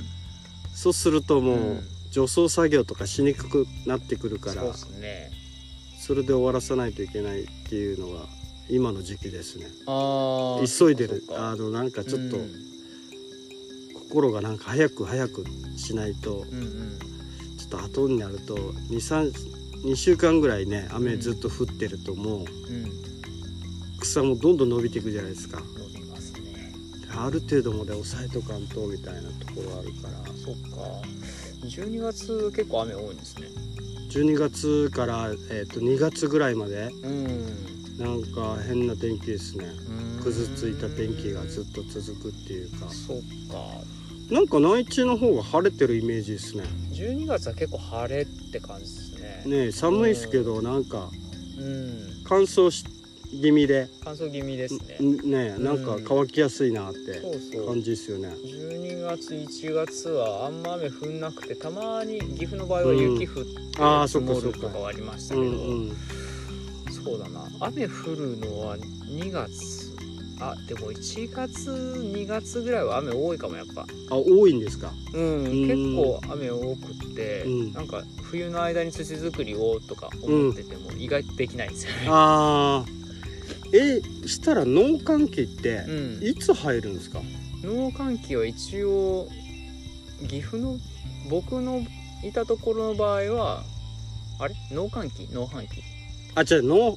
[0.74, 1.80] そうするともう、うん。
[2.10, 4.72] 除草作業とかしにくくなってくるからね。
[6.00, 8.24] それで終わらさないといけないっていうのが
[8.70, 9.66] 今の時期ですね。
[10.66, 11.22] 急いでる。
[11.32, 12.67] あのなんかちょっとうん
[14.08, 15.44] 心がなんか早く早く
[15.76, 16.98] しないとうんうん。
[17.58, 22.46] ちょっと後になると232週間ぐらいね雨ずっと降ってるともううん。
[24.00, 25.60] 草もどんどん伸びていくじゃないですか。
[25.60, 26.72] 伸びますね。
[27.14, 30.24] ある程度まで抑えとかんとみたいなところあるから。
[30.34, 30.78] そっか。
[31.66, 33.48] 12月結構雨多いんですね。
[34.10, 37.98] 12月から、えー、と2月ぐらいまでうん。
[37.98, 39.66] なんか変な天気ですね。
[39.66, 40.22] うん。
[40.22, 42.88] くずついた天気がずっと続くっていうか。
[42.88, 43.16] そっ
[43.50, 43.97] か
[44.30, 46.64] なんか内地の方が晴れてるイメージですね。
[46.92, 49.42] 12月は結構晴れって感じですね。
[49.46, 51.08] ねえ寒いですけどなんか
[51.58, 52.08] うん。
[52.24, 52.84] 乾燥し
[53.30, 53.88] 気味で。
[54.04, 54.98] 乾燥気味ですね。
[55.00, 57.66] んねなんか乾きやすいなってそうそう。
[57.66, 58.28] 感じですよね。
[58.28, 64.58] 12月1月はあんま雨降んなくてたまに岐阜の場合は雪降ってあーそ積っかそっか。
[64.58, 65.96] もるとかはありましたうけど、んうん。
[67.04, 67.48] そうだな。
[67.60, 69.77] 雨降るのは2月
[70.40, 73.82] あでも1月2月ぐらいは雨多いかもやっぱ。
[73.82, 74.92] あ多いんですか？
[75.14, 75.66] うんん。
[75.66, 77.72] 結構雨多くって、うん。
[77.72, 82.98] なんか冬の間に土作りをとか思ってても意外とできないんですよね、あー。
[83.76, 87.20] えしたら農閑期ってうん、いつ入るんですか？
[87.62, 89.28] 農閑期は一応
[90.28, 90.76] 岐阜の
[91.28, 91.82] 僕の
[92.24, 93.62] いたところの場合は
[94.38, 94.54] あれ？
[94.72, 95.28] 農閑期？
[95.32, 95.82] 農繁期？
[96.34, 96.96] あじゃあ農ん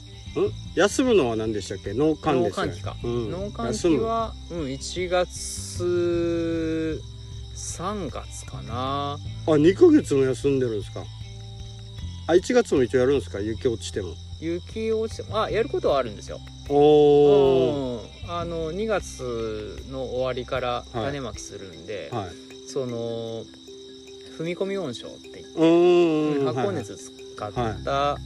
[0.76, 1.94] 休むのは何でしたっけ？
[1.94, 2.72] 農閑ですよね。
[2.72, 2.96] 農閑期か。
[3.04, 4.00] うん、農閑休む。
[4.00, 7.02] 期は、うん、1月
[7.56, 9.14] 3月かな。
[9.14, 11.04] あ2ヶ月も休んでるんですか？
[12.28, 13.40] あ1月も一応やるんですか？
[13.40, 14.14] 雪落ちても。
[14.40, 16.40] 雪落ちてもあやることはあるんですよ。
[16.70, 18.32] おおうん。
[18.32, 21.06] あの2月の終わりからはい。
[21.06, 22.30] 種まきするんで、はい。
[22.68, 23.44] その
[24.38, 26.46] 踏み込み温床って言ってうーん。
[26.46, 27.52] 発酵熱使っ
[27.84, 28.18] た、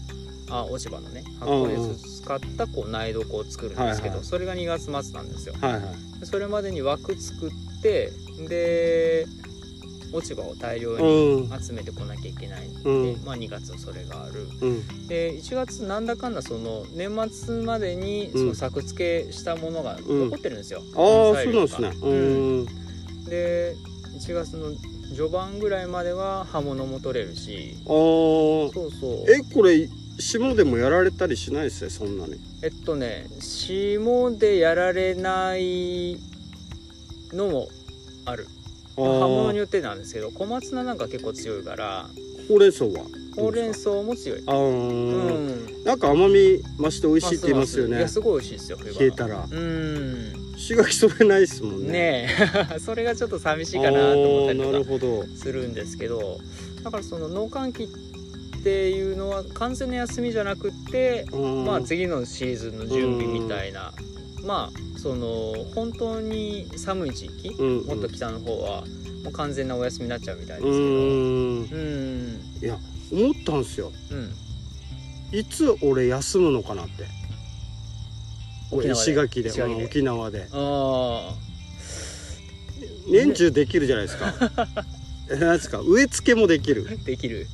[0.50, 4.24] あ落ち葉のね発酵熱使ったこう苗床を作るんですけど、はいはい。
[4.26, 5.56] それが2月末なんですよ。
[5.60, 5.82] はいはい。
[5.82, 8.10] はいそれまでに枠作って
[8.48, 9.28] で
[10.14, 11.42] 落ち葉を大量うん。
[11.50, 13.26] に集めてこなきゃいけないんで、うん。
[13.26, 14.48] まあ、2月それがある。
[14.62, 15.08] うん。
[15.08, 18.48] で1月なんだかんだその年末までにそうん。
[18.50, 21.68] の作付けしたものが残ってるんですよ、ああ材料が。
[21.68, 22.10] そうなんですね。
[22.12, 22.66] うん。
[23.26, 23.76] で
[24.18, 24.72] 1月の
[25.14, 27.78] 序盤ぐらいまでは葉物も取れるし。
[27.86, 28.74] あー。
[28.74, 29.30] そうそう。
[29.30, 32.40] えこれ霜でもやられたりしないですねそんなに。
[32.64, 36.18] えっとね霜でやられない
[37.34, 37.68] のも
[38.26, 38.48] ある。
[38.96, 42.08] 葉物にーよってなんですけど小松菜なんか結構強いから。
[42.48, 43.04] ほうれん草は？
[43.36, 44.44] ほうれん草も強い。
[44.48, 45.84] あうーん。
[45.84, 47.98] なんか甘み増して美味しいって言いますよね。
[47.98, 49.00] いやすごい美味しいですよ冬場。
[49.02, 49.48] 冷えたら。
[49.52, 50.34] うん。
[50.54, 51.92] 刺激それないですもんね。
[51.92, 52.30] ね
[52.76, 52.80] え。
[52.80, 55.26] それがちょっと寂しいかなと思ったりあーなるとかほど。
[55.36, 56.40] するんですけど。
[56.84, 57.88] だからその農閑期っ
[58.66, 63.94] ていうのは完全な休みじゃなくってままあ次のシーズンの準備みたいな。
[64.44, 67.86] まあその本当に寒い地域うん。
[67.86, 68.82] もっと北の方は
[69.24, 70.76] もう完全なお休みになっちゃうみたいですうけど。
[70.76, 70.80] ん。
[70.80, 72.42] うん。
[72.60, 72.78] いや
[73.12, 73.92] 思ったんですよ。
[74.12, 75.38] うん。
[75.40, 77.06] いつ俺休むのかなって。
[78.92, 79.52] 石垣で。
[79.86, 80.48] 沖縄で。
[80.52, 81.34] あ
[83.08, 84.34] 年中できるじゃないですか。
[85.30, 85.82] えなんですか？
[85.82, 86.88] 植え付けもできる。
[86.92, 87.46] あできる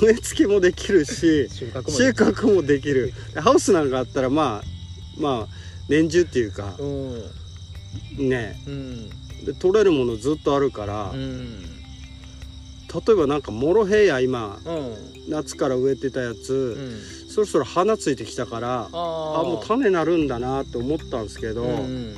[0.00, 3.12] 植え付けもできるし収穫もできる。
[3.34, 5.54] ハウスなんかあったらまあまあ
[5.88, 8.28] 年中っていうかうん。
[8.28, 8.60] ね。
[8.66, 9.08] うん。
[9.44, 11.62] で取れるものずっとあるから、うん。
[11.62, 15.30] 例えばなんかモロヘイヤ今うん。
[15.30, 16.76] 夏から植えてたやうつ、
[17.28, 17.30] ん。
[17.30, 22.14] そろそろ花ついてきたからあもう種なるんだなって思ったんですけど、うん。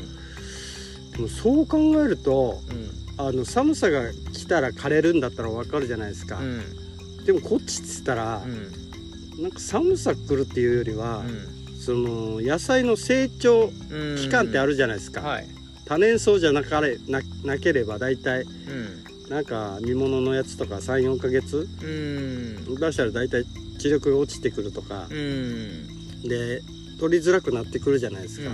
[1.12, 2.90] でもそう考えるとうん。
[3.20, 6.62] あの寒さが来たら枯れるんだったらわかるじゃないですか、うん
[7.24, 9.42] でもこっちっつったらう、ん。
[9.42, 13.70] なんか寒さ来るっていうよりは、うその野菜の成長ん
[14.16, 15.46] 期間ってあるじゃないですか、はい。
[15.86, 19.30] 多年草じゃなかれななければ大体うん。
[19.30, 22.74] なんか見物のやつとか34ヶ月うん。
[22.74, 23.44] 出したら大体
[23.78, 25.06] 知力が落ちてくるとか。
[25.10, 26.28] う、ん。
[26.28, 26.62] で
[26.98, 28.50] 取りづらくなってくるじゃないですか、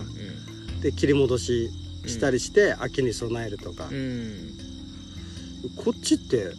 [0.82, 1.70] で切り戻し
[2.06, 4.50] したりして秋に備えるとか、うん。
[5.76, 6.52] こっちって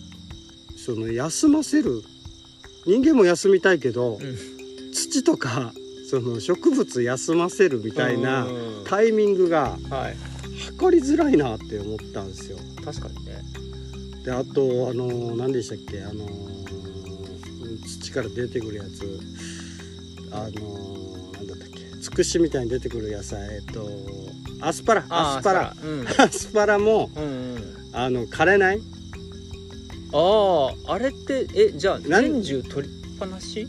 [0.86, 2.04] その休ませる。
[2.86, 4.38] 人間も休みたいけど、うん。
[4.94, 5.74] 土とか
[6.10, 8.84] その植物休ませるみたいなうん。
[8.86, 10.16] タイミングがはい。
[10.72, 12.58] 測りづらいなって思ったんですよ。
[12.84, 13.42] 確かにね。
[14.24, 16.26] であとあの何でしたっけあの
[17.86, 19.20] 土から出てくるやつ。
[20.32, 23.42] あのなんだったっけつくしみたいに出てくる野菜。
[23.56, 23.90] えっと
[24.62, 25.06] アスパラ。
[25.10, 25.76] アスパラ。
[25.84, 26.06] うん。
[26.22, 27.76] アスパラもうんうん。
[27.94, 28.82] あの枯れない
[30.18, 33.68] あああれってえじゃあ年中取りっぱなし？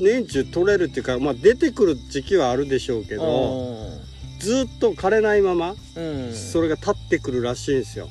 [0.00, 3.90] 年中取れるっていうか、まあ、出てくる時期はあるでしょうけど
[4.38, 6.32] ずっと枯れないままうん。
[6.34, 8.08] それが立ってくるらしいんですよ。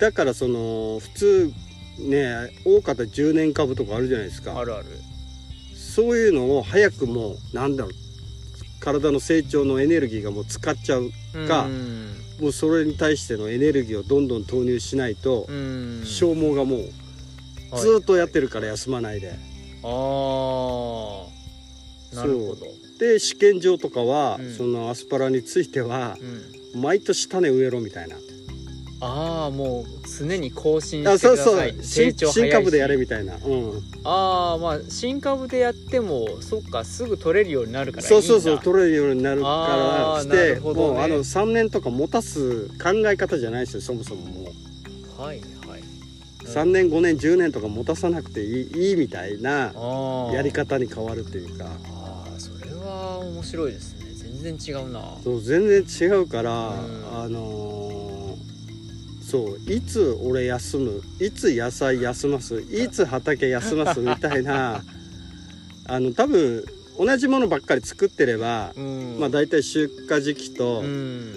[0.00, 1.52] だからその普通
[2.00, 4.58] ね多かったら10年株とかあるじゃないですか。
[4.58, 4.86] あるある。
[5.76, 7.92] そういうのを早くもうなんだろう
[8.80, 11.10] 体の成長のエネルギーがもう使っちゃう
[11.46, 16.02] かうんもうそれに対してのエネルギーをどんどん投入しないとうん。
[16.04, 16.80] 消耗がもう
[17.70, 17.80] はい。
[17.80, 19.36] ずっとやってるから休まないで、ああ
[22.14, 22.66] なるほど。
[22.98, 24.54] で試験場とかは、うん。
[24.54, 26.16] そのアスパラについては
[26.74, 26.82] うん。
[26.82, 28.16] 毎年種植えろみたいな
[29.06, 31.56] ああもう常に更新あしてくそうそう。
[31.56, 32.50] ださい成新長早いし。
[32.50, 33.72] 新株でやれみたいな、うん、
[34.04, 40.60] ああまあ新株でやってもそっかすぐ取れるようになるからそうそうそう取れるようになるからしてね。
[40.60, 44.22] もうあの3年とか持たす考え方じゃないですよそもそも。
[44.22, 44.52] も
[45.18, 45.38] うはい。
[45.38, 45.44] はい
[46.46, 49.72] 3年5年10年とか持たさなくていいいいみたいな
[50.32, 51.64] やり方に変わるというか。
[51.64, 54.04] ああそれは面白いですね。
[54.42, 55.00] 全然違うな。
[55.24, 57.18] そう全然違うから、うん。
[57.22, 57.83] あのー
[59.34, 64.80] そういつ俺休むいつ野菜休ますいつ畑休ますみたいな
[65.86, 66.64] あの多分
[66.96, 69.16] 同じものばっかり作ってれば、うん。
[69.18, 71.34] まあ大体出荷時期と、うん。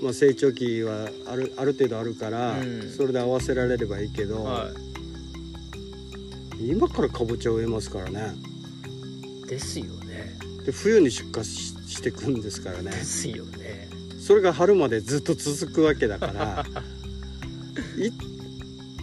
[0.00, 2.92] まあ、成長期はあるある程度あるから、うん。
[2.96, 4.70] それで合わせられればいいけど、は
[6.60, 6.68] い。
[6.70, 8.34] 今からかぼちゃを植えますからね。
[9.48, 10.38] ですよね。
[10.64, 12.92] で冬に出荷ししてくんですからね。
[12.92, 13.88] ですよね。
[14.20, 16.99] それが春までずっと続くわけだからい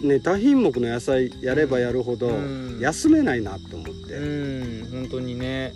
[0.02, 2.78] ね多品目の野菜やればやるほどうん。
[2.80, 5.74] 休めないなと思って、うん本当にね。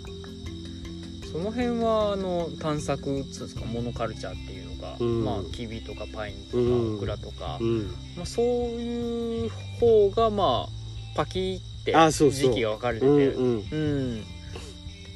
[1.31, 5.25] その辺はあの探索っつうんですかモノカルチャーっていうのが、うん。
[5.25, 6.95] まあキビとかパインとかうん。
[6.95, 13.07] オクラとか、うん、まあ、そういう方がまあパキって時期が分かれてて。
[13.07, 13.75] うんうん、う
[14.19, 14.32] ん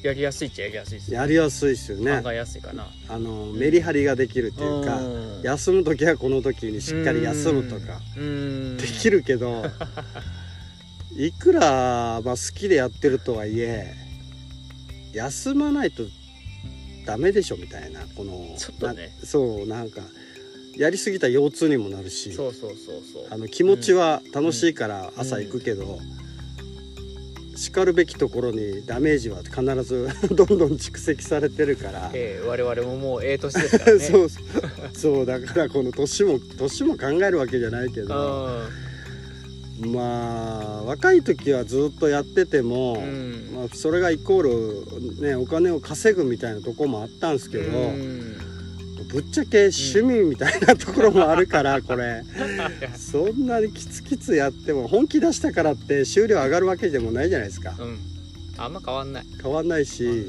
[0.03, 2.21] やりやすいっちゃやりやすいですやりやすいですよね。
[2.21, 2.87] 考えやすいかな。
[3.09, 5.41] あのメリハリができるっていうか、うん。
[5.43, 7.99] 休む時はこの時にしっかり休むとか。
[8.15, 8.77] うん。
[8.77, 9.65] できるけど
[11.15, 13.95] いくら、まあ、好きでやってるとはいえ
[15.13, 16.03] 休まないと
[17.05, 18.01] ダメでしょみたいな。
[18.15, 19.11] このちょっとね。
[19.19, 20.01] なそうなんか
[20.77, 22.31] やりすぎたら腰痛にもなるし。
[22.33, 23.27] そうそうそうそう。
[23.31, 25.99] あの気持ちは楽しいから朝行くけど、
[27.57, 32.11] しかるべきところにダメージは必ず どんどん蓄積されてるから。
[32.13, 33.99] ええ我々ももうええ年ですからね。
[34.05, 34.43] そうそう
[34.93, 38.61] そうだからこの年も年も考えるわけじゃないけど。
[39.79, 43.49] まあ若い時はずっとやってても、うん。
[43.53, 48.46] まあ、それがイコール、ね、お金を稼ぐみたいなとこもあったんですけど、うん
[49.07, 52.23] ぶっちゃけ趣味みたいなところもあるから、 これ。
[52.97, 57.75] そんなにキツキツやっても本気出したからって収量上がるわけでもないじゃないですか。
[57.79, 57.97] うん。
[58.57, 59.23] あんま変わんない。
[59.41, 60.25] 変わんないし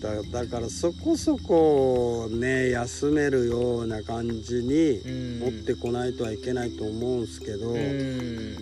[0.00, 5.38] だだからそこそこね休めるような感じにうん。
[5.40, 8.56] 持ってこないとはいけないと思うんですけど、うん。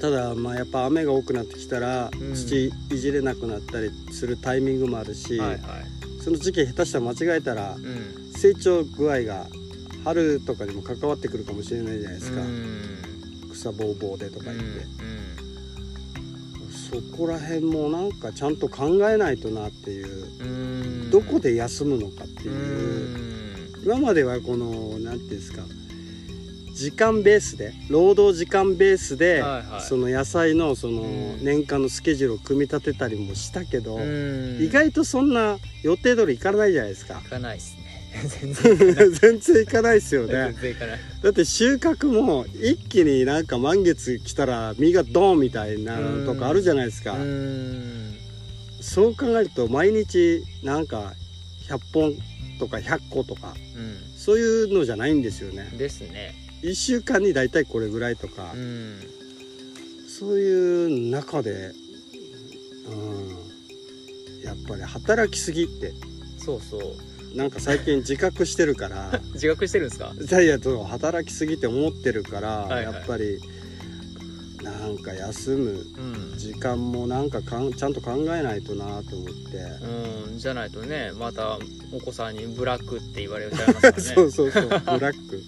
[0.00, 2.34] ただまあやっぱ雨が多くなってきたらうん。
[2.34, 5.60] 土いじれなくなったりするタイミングもあるし、はいはい。
[6.22, 9.46] その時期下手したら間違えたらうん成長具合が
[10.04, 13.50] 春とかにも関わってくるかもしれないじゃないですか、うん。
[13.50, 14.68] 草ぼうぼうでとか言って、う
[16.70, 23.82] そこら辺もなんかちゃんと考えないとなっていう、どこで休むのかってういう、ん。
[23.82, 25.62] 今まではこの何ていうんですか
[26.74, 29.80] 時間ベースで労働時間ベースで、はいはい。
[29.80, 31.06] その野菜のそのう
[31.36, 31.44] ん。
[31.44, 34.58] 年間のスケジュールを組み立てたりもしたけど、うん。
[34.60, 37.22] 意外とそんな予定通りいかないじゃないですか。
[37.24, 37.84] いかないっすね。
[39.20, 39.66] 全然い。
[39.66, 40.98] かないですよ全ね然いかない。
[41.22, 48.14] だって 収穫も一気になんか満月来たら実がドーンみたいなのとかあるじゃないですか、うん。
[48.80, 51.14] そう考えると毎日なんか
[51.68, 52.14] 100本
[52.58, 55.68] とか100個とかうそういうのじゃないんですよね。
[55.74, 58.96] んですね1週間に大体これぐらいとか、うん
[60.16, 61.72] そういう中で、
[62.88, 65.92] うん、やっぱり働きすぎって。
[66.38, 67.36] そうそう。
[67.36, 69.20] なんか最近自覚してるから。
[69.34, 70.14] 自覚してるんですか？
[70.16, 72.94] いやいや働きすぎて思ってるから、はいはい。
[72.94, 73.40] やっぱり
[74.64, 76.38] なんか休むうん。
[76.38, 79.56] 時間もなんかかんちゃんと考えないとなと思って。
[80.28, 81.58] うんじゃないとねまた
[81.92, 84.02] お子さんにブラックって言われちゃいますからね。
[84.02, 84.68] そうそうそう。
[84.68, 84.80] ブラ
[85.12, 85.42] ック。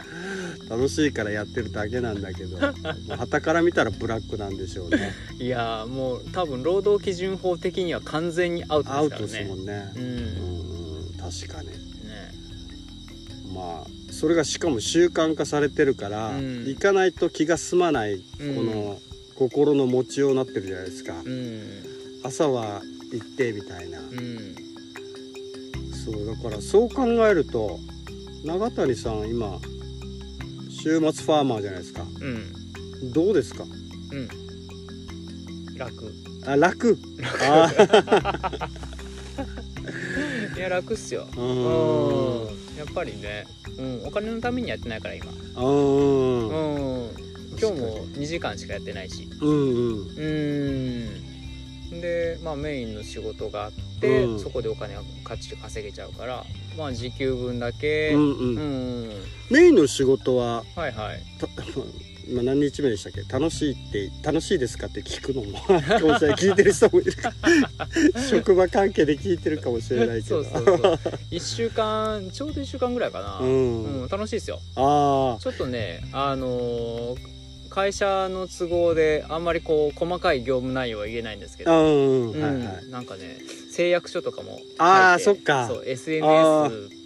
[0.69, 2.57] 楽しいからやってるだけなんだけど。
[2.61, 5.13] はたから見たらブラックなんでしょうね。
[5.39, 9.45] いやーもう多分労働基準法的には完全にアウトアウトでからね。
[9.45, 9.93] ですすもんね。
[9.97, 11.15] ううんん。
[11.19, 11.69] 確かに。
[11.69, 11.75] ね。
[13.55, 16.65] まあそれがしかも習慣化されてるから、うん。
[16.67, 18.57] 行かないと気が済まない、うん。
[18.57, 18.99] この
[19.35, 21.63] 心の持ちようになってるじゃないですか、うん。
[22.25, 22.81] 朝は
[23.13, 24.57] 行ってみたいな、うん。
[26.05, 27.79] そうだからそう考えると
[28.45, 29.61] 永谷さん今
[30.71, 32.03] 週末ファーマーじゃないですか。
[32.03, 33.13] うん。
[33.13, 33.65] どうですか？
[35.77, 36.15] 楽。
[36.47, 36.99] あ楽。
[37.43, 37.71] あ
[40.57, 41.27] いや楽っすよ。
[41.37, 42.45] ううん。
[42.45, 43.47] んやっぱりね、
[43.79, 45.31] うん、お金のためにやってないから今。
[45.31, 47.11] うん
[47.59, 49.29] 今日も2時間しかやってないし。
[49.41, 49.99] うんうん。
[51.93, 52.01] うん。
[52.01, 54.41] でまあメインの仕事があって、うん。
[54.41, 56.45] そこでお金をかっちり稼げちゃうから
[56.77, 58.13] まあ時給分だけ。
[58.15, 59.11] うんううんん。
[59.51, 61.23] メインの仕事ははいはい。
[61.39, 61.47] た
[62.29, 63.23] 今何日目でしたっけ？
[63.33, 65.73] 楽しいって楽しいですかって聞くのもか
[66.05, 67.13] もしれない聞いてる人もいる
[68.31, 70.43] 職場関係で聞いてるかもしれないけど。
[70.45, 70.99] そうそうそう
[71.31, 74.03] 1週間ちょうど1週間ぐらいかな、うん。
[74.03, 74.61] うん楽しいですよ。
[74.77, 77.37] あちょっとねあのー
[77.69, 82.89] 会社の都合であんまりこう細かい業務内容は言えないんですけど、ん、うんはいはい。
[82.91, 83.37] なんかね
[83.71, 85.69] 誓約書とかもあーそっか。
[85.69, 86.25] そう SNS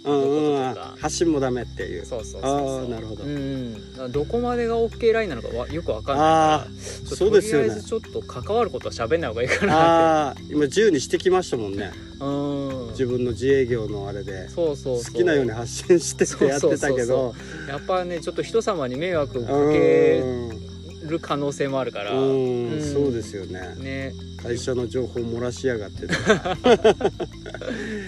[0.09, 0.73] のこうんうん。
[0.73, 2.41] ととか発信もダメっていうそうそう。
[2.41, 3.23] そうなるほど。
[3.23, 6.67] うんどこまでが OK ラインなのかわよくわかんないか
[7.09, 11.91] らそうですよねとりあえずちょっと関わることは喋んない方がいいかなっああ今自由にしてきましたもんね。
[11.91, 12.87] てうん。
[12.91, 14.49] 自分の自営業のあれで。
[14.49, 17.33] そうそう好きなように発信してってやってたけど。
[17.67, 21.07] やっぱねちょっと人様に迷惑をうかけん。
[21.07, 22.11] る可能性もあるから。
[22.13, 22.93] うんうん。
[22.93, 23.59] そうですよね。
[23.79, 26.07] ね会社の情報漏らしやがって。
[26.07, 26.25] と下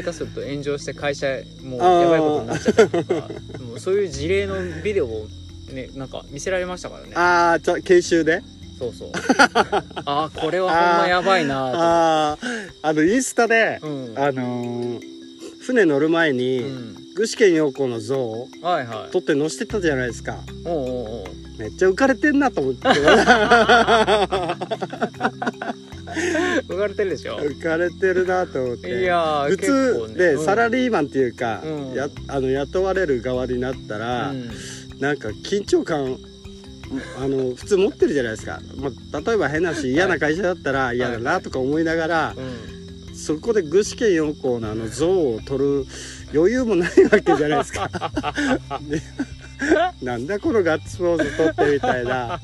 [0.03, 1.27] 手すると炎上して会社
[1.63, 3.29] もうやばいことになっちゃったりとか
[3.63, 5.27] もうそういう事例のビデオを
[5.71, 7.15] ねなんか見せられましたからね。
[7.15, 8.41] ああじゃあ研修で？
[8.79, 9.11] そうそう。
[10.05, 12.37] ああこれはほんまやばいなああ
[12.81, 14.19] あのインスタでとうん。
[14.19, 15.13] あのー
[15.65, 19.11] 船乗る前うにん具志堅用子の像をはいはい。
[19.11, 20.37] 撮って載せてたじゃないですか。
[20.65, 20.85] おうおう
[21.21, 21.27] おう。
[21.59, 22.87] めっちゃ浮かれてんなと思って。
[26.67, 27.37] 浮かれてるでしょ？
[27.37, 29.01] 浮かれてるなと思って。
[29.01, 30.33] いやー普結構通でね。
[30.33, 30.45] うん。
[30.45, 31.93] サラリーマンっていうか、うん。
[31.93, 34.49] やあの雇われる側になったら、うん。
[34.99, 36.17] なんか緊張感
[37.19, 43.15] あの普通持ってるじゃないですか、まあ、例えば変なし嫌な会社だったら嫌だなとか思いながら、うん。
[43.15, 45.85] そこで具志堅用高のあの像を撮る
[46.33, 47.89] 余裕もないわけじゃないですか。
[48.89, 49.01] で
[50.01, 52.39] なんだこのガッツポーズ撮ってみたいな。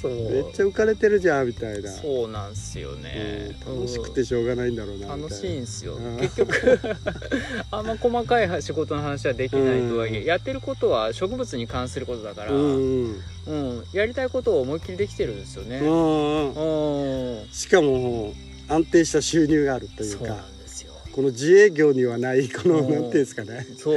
[0.00, 1.90] そうめっちゃ浮かれてるじゃんみたいな。
[1.90, 5.08] そうなんすよねうん楽しくてしょうがないんだろうな。
[5.08, 6.78] 楽しいんすようん結局
[7.72, 15.78] あんま細かい仕事の話はできないとはいえ、うんやってることは植物に関することだから、ううんんうんやりたいことを思いっきりできてるんですよね。
[17.52, 18.34] しかも
[18.68, 20.57] 安定した収入があるというか。
[21.18, 22.82] この自営業にはないこのうん。
[22.82, 23.66] なんていうんですかね。
[23.76, 23.96] そう。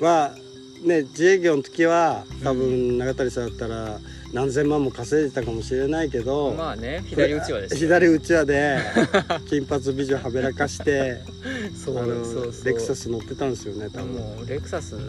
[0.00, 0.32] まあ
[0.86, 3.98] ね自営業の時は多分永谷さんだったら
[4.34, 8.78] 何千万も稼いでたかもしれないけど、まあね左打ちはですよ左打ち輪で
[9.48, 11.22] 金髪美女はべらかして
[11.82, 12.64] そうあのそうそう。
[12.66, 14.12] レクサス乗ってたんですよね多分。
[14.12, 15.00] もうレクサスも。
[15.00, 15.04] う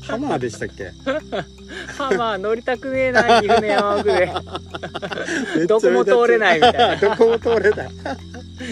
[0.00, 0.92] ハマーでしたっけ？
[1.98, 4.32] ハマー乗りたくねえな岐阜の山奥で
[5.66, 6.96] どこも通れないみたいな。
[6.96, 7.90] どこも通れない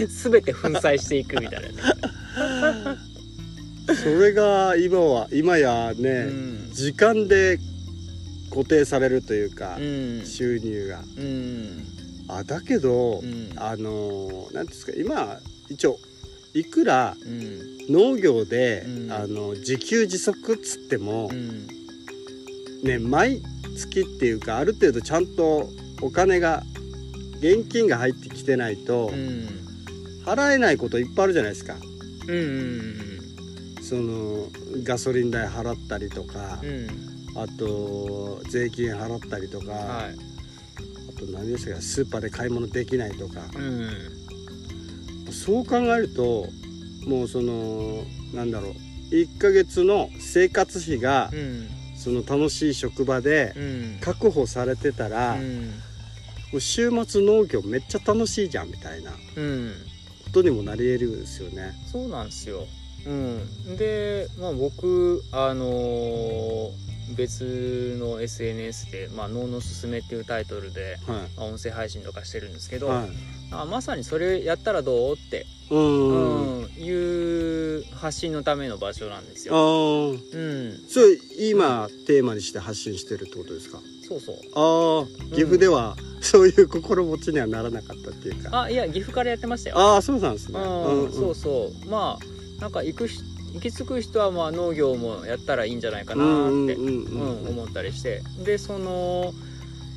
[0.06, 1.74] 全て粉砕していくみたいなね、
[3.94, 6.70] それが今は今やね、うん。
[6.72, 7.58] 時間で
[8.50, 10.22] 固定されるというか、うん。
[10.24, 11.00] 収入が。
[11.16, 11.84] うん。
[12.28, 13.52] あだけど、うん。
[13.56, 15.98] あの何ていうんですか今一応
[16.54, 17.78] いくらうん。
[17.88, 19.12] 農業で、うん。
[19.12, 21.66] あの自給自足っつってもう、ん。
[22.82, 23.42] ね毎
[23.76, 25.68] 月っていうかある程度ちゃんと
[26.00, 26.62] お金が
[27.38, 29.59] 現金が入ってきてないと、うん
[30.24, 31.76] 払えないこといっぱいあるじゃないですか。
[32.28, 33.20] うんうん
[33.82, 34.46] その
[34.84, 40.16] ガソリン代払ったりとかうん、うんあと税金払ったりとか、はい。
[41.16, 43.40] あと何ですかスーパーで買い物できないとか。
[43.54, 43.90] うん
[45.32, 46.48] そう考えると
[47.06, 48.02] もうその
[48.34, 48.72] なんだろう
[49.14, 51.68] 1ヶ月の生活費がうん。
[51.96, 53.98] その楽しい職場でうん。
[54.00, 55.70] 確保されてたら、もうん。
[56.54, 59.12] う週末農業めっちゃ楽しいじゃんみたいな。
[59.36, 59.72] うん
[60.30, 61.72] ことにもなり得るですよね。
[61.90, 62.66] そうなんですよ。
[63.06, 72.78] うん、で、まあ、僕、あのー別の SNS で「まあ、脳のすすめ」っていうタイトルで、はまあ、音声配信とかしてるんですけい。
[72.78, 73.08] ど、はい。
[73.50, 75.74] あまさにそれやったらどうって、う。
[75.76, 79.56] うんんいう発信のための場所なんですあよ。
[79.56, 80.08] あ。
[80.10, 83.80] うん、それ今テーマにして発信してるってことですか？
[84.10, 84.36] そうそう。
[84.54, 88.62] ああ、岐阜ではそういう心持ちにはならなかったっていうか。
[88.62, 89.78] あいや岐阜からやってましたよ。
[89.78, 90.58] ああ、そうなんですね。
[90.58, 91.88] うん、そうそう。
[91.88, 93.20] まあなんか行くし
[93.52, 96.76] 行き着く人はまあ農業もやったらいいんじゃないかなって。
[96.76, 99.32] 思ったりしてでその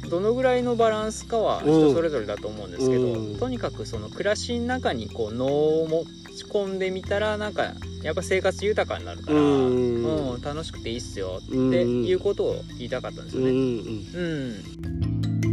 [0.09, 6.05] どのぐらいのバランスかはうん人それぞれだと思うんですけど、うんとにかくその暮らしの中にこう脳を持
[6.35, 7.73] ち込んでみたらなんか
[8.03, 10.41] やっぱ生活豊かになるから、ううんん。
[10.41, 13.51] 楽しくていいっすよってうんいうことを言いたかったんですよね。
[13.51, 13.53] ん。
[13.53, 15.52] うん